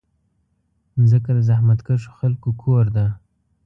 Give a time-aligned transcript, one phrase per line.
[0.99, 3.05] مځکه د زحمتکښو خلکو کور ده.